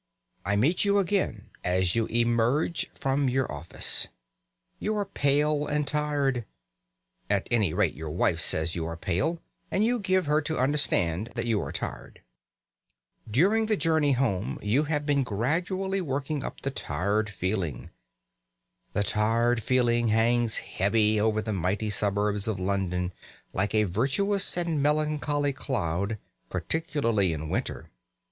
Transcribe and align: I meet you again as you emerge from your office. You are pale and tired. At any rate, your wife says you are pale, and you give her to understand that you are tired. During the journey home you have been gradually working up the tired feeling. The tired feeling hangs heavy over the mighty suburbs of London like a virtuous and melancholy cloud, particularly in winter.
I 0.43 0.55
meet 0.55 0.83
you 0.83 0.97
again 0.97 1.51
as 1.63 1.93
you 1.95 2.07
emerge 2.07 2.89
from 2.95 3.29
your 3.29 3.51
office. 3.51 4.07
You 4.79 4.97
are 4.97 5.05
pale 5.05 5.67
and 5.67 5.85
tired. 5.87 6.43
At 7.29 7.47
any 7.51 7.71
rate, 7.71 7.93
your 7.93 8.09
wife 8.09 8.41
says 8.41 8.73
you 8.75 8.83
are 8.87 8.97
pale, 8.97 9.39
and 9.69 9.85
you 9.85 9.99
give 9.99 10.25
her 10.25 10.41
to 10.41 10.57
understand 10.57 11.29
that 11.35 11.45
you 11.45 11.61
are 11.61 11.71
tired. 11.71 12.23
During 13.29 13.67
the 13.67 13.77
journey 13.77 14.13
home 14.13 14.57
you 14.63 14.85
have 14.85 15.05
been 15.05 15.21
gradually 15.21 16.01
working 16.01 16.43
up 16.43 16.61
the 16.61 16.71
tired 16.71 17.29
feeling. 17.29 17.91
The 18.93 19.03
tired 19.03 19.61
feeling 19.61 20.07
hangs 20.07 20.57
heavy 20.57 21.19
over 21.21 21.43
the 21.43 21.53
mighty 21.53 21.91
suburbs 21.91 22.47
of 22.47 22.59
London 22.59 23.13
like 23.53 23.75
a 23.75 23.83
virtuous 23.83 24.57
and 24.57 24.81
melancholy 24.81 25.53
cloud, 25.53 26.17
particularly 26.49 27.33
in 27.33 27.49
winter. 27.49 27.91